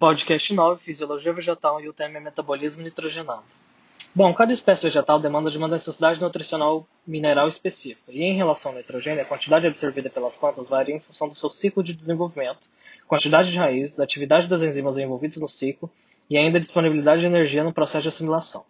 Podcast 0.00 0.54
9, 0.54 0.82
Fisiologia 0.82 1.30
Vegetal 1.30 1.78
e 1.78 1.86
o 1.86 1.92
tema 1.92 2.16
é 2.16 2.20
Metabolismo 2.20 2.82
Nitrogenado. 2.82 3.44
Bom, 4.14 4.32
cada 4.32 4.50
espécie 4.50 4.84
vegetal 4.84 5.20
demanda 5.20 5.50
de 5.50 5.58
uma 5.58 5.68
necessidade 5.68 6.18
nutricional 6.18 6.88
mineral 7.06 7.46
específica, 7.46 8.10
e 8.10 8.22
em 8.22 8.34
relação 8.34 8.72
ao 8.72 8.78
nitrogênio, 8.78 9.20
a 9.20 9.26
quantidade 9.26 9.66
absorvida 9.66 10.08
pelas 10.08 10.36
plantas 10.36 10.70
varia 10.70 10.96
em 10.96 11.00
função 11.00 11.28
do 11.28 11.34
seu 11.34 11.50
ciclo 11.50 11.84
de 11.84 11.92
desenvolvimento, 11.92 12.70
quantidade 13.06 13.52
de 13.52 13.58
raízes, 13.58 14.00
atividade 14.00 14.48
das 14.48 14.62
enzimas 14.62 14.96
envolvidas 14.96 15.36
no 15.36 15.46
ciclo 15.46 15.90
e 16.30 16.38
ainda 16.38 16.58
disponibilidade 16.58 17.20
de 17.20 17.26
energia 17.26 17.62
no 17.62 17.70
processo 17.70 18.04
de 18.04 18.08
assimilação. 18.08 18.64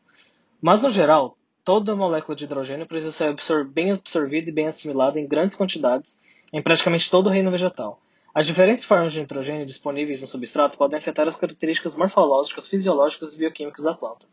Mas, 0.60 0.82
no 0.82 0.90
geral, 0.90 1.36
toda 1.64 1.94
molécula 1.94 2.34
de 2.34 2.42
hidrogênio 2.42 2.86
precisa 2.86 3.12
ser 3.12 3.28
absor 3.28 3.64
bem 3.64 3.92
absorvida 3.92 4.50
e 4.50 4.52
bem 4.52 4.66
assimilada 4.66 5.20
em 5.20 5.28
grandes 5.28 5.56
quantidades 5.56 6.20
em 6.52 6.60
praticamente 6.60 7.08
todo 7.08 7.28
o 7.28 7.30
reino 7.30 7.52
vegetal 7.52 8.00
as 8.34 8.46
diferentes 8.46 8.84
formas 8.84 9.12
de 9.12 9.20
nitrogênio 9.20 9.66
disponíveis 9.66 10.20
no 10.20 10.26
substrato 10.26 10.78
podem 10.78 10.98
afetar 10.98 11.26
as 11.26 11.36
características 11.36 11.96
morfológicas, 11.96 12.68
fisiológicas 12.68 13.34
e 13.34 13.38
bioquímicas 13.38 13.84
da 13.84 13.94
planta. 13.94 14.26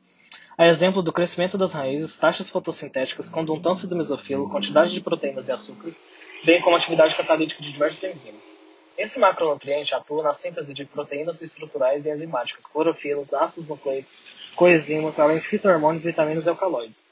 A 0.57 0.67
exemplo 0.67 1.03
do 1.03 1.13
crescimento 1.13 1.57
das 1.57 1.73
raízes, 1.73 2.17
taxas 2.17 2.49
fotossintéticas, 2.49 3.29
condutância 3.29 3.87
do 3.87 3.95
mesofilo, 3.95 4.49
quantidade 4.49 4.91
de 4.91 5.01
proteínas 5.01 5.47
e 5.47 5.51
açúcares, 5.51 6.01
bem 6.43 6.61
como 6.61 6.75
atividade 6.75 7.15
catalítica 7.15 7.61
de 7.61 7.71
diversas 7.71 8.11
enzimas. 8.11 8.55
Esse 8.97 9.19
macronutriente 9.19 9.93
atua 9.93 10.23
na 10.23 10.33
síntese 10.33 10.73
de 10.73 10.83
proteínas 10.83 11.43
estruturais 11.43 12.07
e 12.07 12.11
enzimáticas, 12.11 12.65
clorofilos, 12.65 13.33
ácidos 13.33 13.69
nucleicos, 13.69 14.51
coenzimas, 14.55 15.19
além 15.19 15.37
de 15.37 15.45
fitohormônios, 15.45 16.03
vitaminas 16.03 16.47
e 16.47 16.49
alcaloides. 16.49 17.03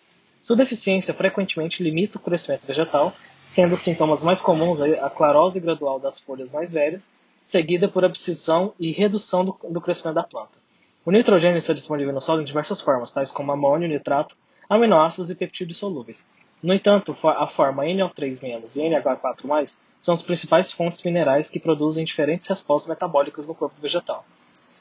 Sua 0.41 0.55
deficiência 0.55 1.13
frequentemente 1.13 1.83
limita 1.83 2.17
o 2.17 2.21
crescimento 2.21 2.65
vegetal 2.65 3.13
sendo 3.45 3.75
os 3.75 3.81
sintomas 3.81 4.23
mais 4.23 4.41
comuns 4.41 4.81
a 4.81 5.09
clarose 5.09 5.59
gradual 5.59 5.99
das 5.99 6.19
folhas 6.19 6.51
mais 6.51 6.73
velhas, 6.73 7.11
seguida 7.43 7.87
por 7.87 8.03
abscisão 8.03 8.73
e 8.79 8.91
redução 8.91 9.45
do, 9.45 9.55
do 9.69 9.79
crescimento 9.79 10.15
da 10.15 10.23
planta. 10.23 10.57
O 11.05 11.11
nitrogênio 11.11 11.59
está 11.59 11.71
disponível 11.71 12.11
no 12.11 12.19
solo 12.19 12.41
em 12.41 12.45
diversas 12.45 12.81
formas, 12.81 13.11
tais 13.11 13.31
como 13.31 13.51
amônio, 13.51 13.87
nitrato, 13.87 14.35
aminoácidos 14.67 15.29
e 15.29 15.35
peptídeos 15.35 15.77
solúveis. 15.77 16.27
No 16.63 16.73
entanto, 16.73 17.15
a 17.23 17.45
forma 17.45 17.83
NO3- 17.83 18.41
e 18.41 18.89
NH4+, 18.89 19.79
são 19.99 20.15
as 20.15 20.23
principais 20.23 20.71
fontes 20.71 21.03
minerais 21.03 21.47
que 21.47 21.59
produzem 21.59 22.03
diferentes 22.03 22.47
respostas 22.47 22.89
metabólicas 22.89 23.47
no 23.47 23.53
corpo 23.53 23.79
vegetal, 23.79 24.25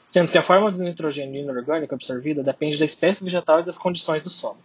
sendo 0.07 0.31
que 0.31 0.37
a 0.39 0.41
forma 0.41 0.71
de 0.71 0.81
nitrogênio 0.81 1.43
inorgânico 1.43 1.93
absorvida 1.93 2.41
depende 2.41 2.79
da 2.79 2.85
espécie 2.85 3.23
vegetal 3.23 3.59
e 3.59 3.63
das 3.63 3.77
condições 3.77 4.23
do 4.23 4.31
solo. 4.31 4.57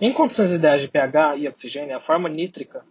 Em 0.00 0.12
condições 0.12 0.52
ideais 0.52 0.82
de 0.82 0.88
pH 0.88 1.36
e 1.36 1.46
oxigênio, 1.46 1.96
a 1.96 2.00
forma 2.00 2.28
nítrica 2.28 2.84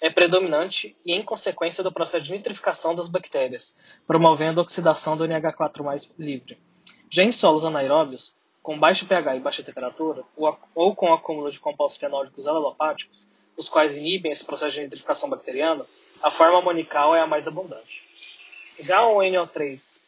é 0.00 0.10
predominante 0.10 0.96
e 1.04 1.12
em 1.12 1.22
consequência 1.22 1.82
do 1.82 1.92
processo 1.92 2.24
de 2.24 2.32
nitrificação 2.32 2.94
das 2.94 3.08
bactérias, 3.08 3.76
promovendo 4.06 4.60
a 4.60 4.62
oxidação 4.62 5.16
do 5.16 5.24
NH4+ 5.24 6.12
livre. 6.18 6.58
Já 7.10 7.22
em 7.22 7.32
solos 7.32 7.64
anaeróbios, 7.64 8.34
com 8.62 8.78
baixo 8.78 9.06
pH 9.06 9.36
e 9.36 9.40
baixa 9.40 9.62
temperatura, 9.62 10.24
ou 10.74 10.94
com 10.94 11.12
acúmulo 11.12 11.50
de 11.50 11.60
compostos 11.60 12.00
fenólicos 12.00 12.46
alelopáticos, 12.46 13.28
os 13.56 13.68
quais 13.68 13.96
inibem 13.96 14.32
esse 14.32 14.44
processo 14.44 14.74
de 14.74 14.82
nitrificação 14.82 15.30
bacteriana, 15.30 15.86
a 16.22 16.30
forma 16.30 16.58
amonical 16.58 17.14
é 17.14 17.20
a 17.20 17.26
mais 17.26 17.46
abundante. 17.46 18.06
Já 18.80 19.06
o 19.06 19.18
NO3- 19.18 20.02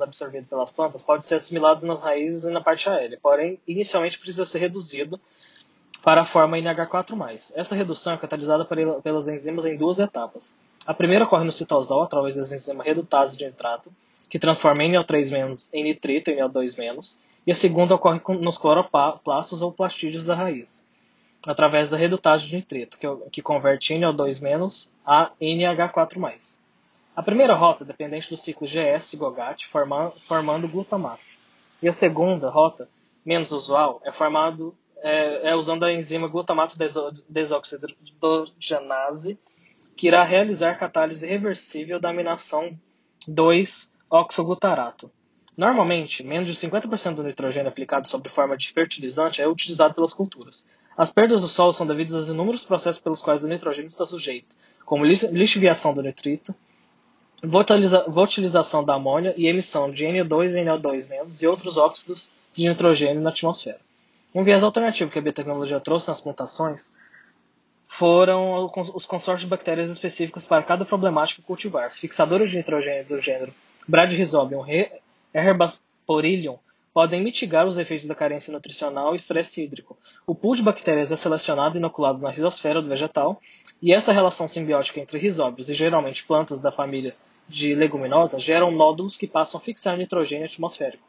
absorvido 0.00 0.46
pelas 0.46 0.70
plantas 0.70 1.02
pode 1.02 1.24
ser 1.24 1.36
assimilado 1.36 1.86
nas 1.86 2.02
raízes 2.02 2.44
e 2.44 2.50
na 2.50 2.60
parte 2.60 2.88
aérea, 2.88 3.18
porém, 3.20 3.58
inicialmente 3.66 4.18
precisa 4.18 4.46
ser 4.46 4.58
reduzido 4.58 5.20
para 6.02 6.22
a 6.22 6.24
forma 6.24 6.56
NH4+. 6.56 7.52
Essa 7.54 7.76
redução 7.76 8.14
é 8.14 8.16
catalisada 8.16 8.64
pelas 8.64 9.28
enzimas 9.28 9.64
em 9.64 9.76
duas 9.76 9.98
etapas. 9.98 10.58
A 10.84 10.92
primeira 10.92 11.24
ocorre 11.24 11.44
no 11.44 11.52
citosol, 11.52 12.02
através 12.02 12.34
das 12.34 12.50
enzimas 12.50 12.84
redutase 12.84 13.38
de 13.38 13.46
nitrato, 13.46 13.92
que 14.28 14.38
transforma 14.38 14.82
NO3- 14.82 15.70
em 15.72 15.84
nitrito, 15.84 16.30
NO2-, 16.30 17.16
e 17.46 17.52
a 17.52 17.54
segunda 17.54 17.94
ocorre 17.94 18.20
nos 18.40 18.58
cloroplastos 18.58 19.62
ou 19.62 19.70
plastídeos 19.70 20.26
da 20.26 20.34
raiz, 20.34 20.88
através 21.46 21.90
da 21.90 21.96
redutase 21.96 22.46
de 22.46 22.56
nitrito, 22.56 22.98
que, 23.30 23.42
converte 23.42 23.94
NO2- 23.94 24.88
a 25.06 25.30
NH4+. 25.40 26.58
A 27.14 27.22
primeira 27.22 27.54
rota 27.54 27.84
é 27.84 27.86
dependente 27.86 28.30
do 28.30 28.36
ciclo 28.36 28.66
GS-GOGAT, 28.66 29.68
formando 29.68 30.68
glutamato. 30.68 31.20
E 31.82 31.88
a 31.88 31.92
segunda 31.92 32.48
rota, 32.48 32.88
menos 33.24 33.52
usual, 33.52 34.00
é 34.04 34.10
formado 34.10 34.74
é, 35.02 35.50
é 35.50 35.54
usando 35.54 35.84
a 35.84 35.92
enzima 35.92 36.28
glutamato 36.28 36.76
desoxigenase, 37.28 39.38
que 39.96 40.06
irá 40.06 40.24
realizar 40.24 40.78
catálise 40.78 41.26
reversível 41.26 42.00
da 42.00 42.10
aminação 42.10 42.78
2-oxoglutarato. 43.28 45.10
Normalmente, 45.56 46.24
menos 46.24 46.46
de 46.46 46.54
50% 46.54 47.16
do 47.16 47.24
nitrogênio 47.24 47.68
aplicado 47.68 48.08
sob 48.08 48.28
forma 48.30 48.56
de 48.56 48.72
fertilizante 48.72 49.42
é 49.42 49.48
utilizado 49.48 49.94
pelas 49.94 50.14
culturas. 50.14 50.66
As 50.96 51.10
perdas 51.10 51.42
do 51.42 51.48
solo 51.48 51.72
são 51.72 51.86
devidas 51.86 52.14
aos 52.14 52.28
inúmeros 52.28 52.64
processos 52.64 53.02
pelos 53.02 53.20
quais 53.20 53.44
o 53.44 53.48
nitrogênio 53.48 53.88
está 53.88 54.06
sujeito, 54.06 54.56
como 54.84 55.04
lixiviação 55.04 55.94
do 55.94 56.02
nitrito, 56.02 56.54
volatilização 57.42 58.84
da 58.84 58.94
amônia 58.94 59.34
e 59.36 59.46
emissão 59.46 59.90
de 59.90 60.04
NO2 60.04 60.52
e 60.52 60.64
NO2- 60.64 61.42
e 61.42 61.46
outros 61.46 61.76
óxidos 61.76 62.30
de 62.54 62.68
nitrogênio 62.68 63.20
na 63.20 63.30
atmosfera. 63.30 63.80
Um 64.34 64.42
viés 64.42 64.64
alternativo 64.64 65.10
que 65.10 65.18
a 65.18 65.22
biotecnologia 65.22 65.78
trouxe 65.78 66.08
nas 66.08 66.20
plantações 66.20 66.92
foram 67.86 68.72
os 68.94 69.04
consórcios 69.04 69.42
de 69.42 69.46
bactérias 69.48 69.90
específicas 69.90 70.46
para 70.46 70.62
cada 70.62 70.86
problemática 70.86 71.42
cultivar. 71.42 71.90
Os 71.90 71.98
fixadores 71.98 72.50
de 72.50 72.56
nitrogênio 72.56 73.06
do 73.06 73.20
gênero 73.20 73.52
Bradyrhizobium 73.86 74.64
herbasporilium 75.34 76.58
podem 76.94 77.22
mitigar 77.22 77.66
os 77.66 77.76
efeitos 77.76 78.06
da 78.06 78.14
carência 78.14 78.50
nutricional 78.50 79.12
e 79.12 79.16
estresse 79.16 79.62
hídrico. 79.62 79.98
O 80.26 80.34
pool 80.34 80.56
de 80.56 80.62
bactérias 80.62 81.12
é 81.12 81.16
selecionado 81.16 81.76
e 81.76 81.78
inoculado 81.78 82.18
na 82.18 82.30
rizosfera 82.30 82.80
do 82.80 82.88
vegetal, 82.88 83.38
e 83.82 83.92
essa 83.92 84.12
relação 84.12 84.48
simbiótica 84.48 85.00
entre 85.00 85.18
risóbios 85.18 85.68
e 85.68 85.74
geralmente 85.74 86.24
plantas 86.24 86.60
da 86.60 86.72
família 86.72 87.14
de 87.48 87.74
leguminosas 87.74 88.42
geram 88.42 88.70
nódulos 88.70 89.16
que 89.16 89.26
passam 89.26 89.60
a 89.60 89.62
fixar 89.62 89.98
nitrogênio 89.98 90.46
atmosférico, 90.46 91.04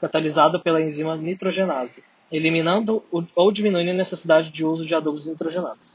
catalisado 0.00 0.58
pela 0.60 0.80
enzima 0.80 1.16
nitrogenase 1.16 2.02
eliminando 2.36 3.00
ou 3.34 3.52
diminuindo 3.52 3.92
a 3.92 3.94
necessidade 3.94 4.50
de 4.50 4.64
uso 4.64 4.84
de 4.84 4.94
adubos 4.94 5.26
nitrogenados. 5.26 5.92